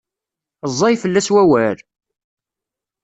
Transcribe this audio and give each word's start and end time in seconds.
Ẓẓay 0.71 0.95
fell-as 1.01 1.29
wawal? 1.33 1.77